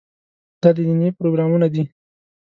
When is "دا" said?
0.61-0.69